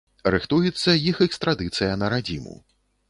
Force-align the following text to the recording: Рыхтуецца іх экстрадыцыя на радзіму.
Рыхтуецца 0.35 0.95
іх 1.11 1.21
экстрадыцыя 1.27 2.01
на 2.05 2.11
радзіму. 2.15 2.55